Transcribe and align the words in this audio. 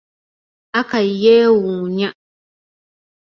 Akai 0.79 1.09
yeewuunya! 1.23 2.09